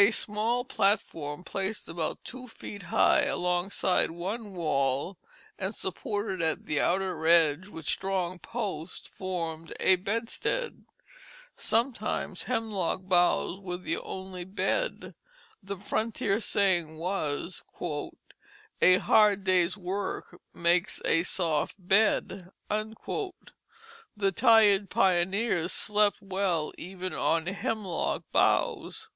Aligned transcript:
A 0.00 0.12
small 0.12 0.64
platform 0.64 1.42
placed 1.42 1.88
about 1.88 2.22
two 2.22 2.46
feet 2.46 2.84
high 2.84 3.22
alongside 3.24 4.12
one 4.12 4.52
wall, 4.52 5.18
and 5.58 5.74
supported 5.74 6.40
at 6.40 6.66
the 6.66 6.80
outer 6.80 7.26
edge 7.26 7.66
with 7.66 7.84
strong 7.84 8.38
posts, 8.38 9.08
formed 9.08 9.74
a 9.80 9.96
bedstead. 9.96 10.84
Sometimes 11.56 12.44
hemlock 12.44 13.08
boughs 13.08 13.58
were 13.58 13.76
the 13.76 13.96
only 13.98 14.44
bed. 14.44 15.16
The 15.64 15.76
frontier 15.78 16.38
saying 16.38 16.96
was, 16.98 17.64
"A 18.80 18.98
hard 18.98 19.42
day's 19.42 19.76
work 19.76 20.40
makes 20.54 21.02
a 21.04 21.24
soft 21.24 21.74
bed." 21.76 22.52
The 22.70 24.32
tired 24.32 24.90
pioneers 24.90 25.72
slept 25.72 26.22
well 26.22 26.72
even 26.78 27.12
on 27.14 27.46
hemlock 27.46 28.22
boughs. 28.30 29.10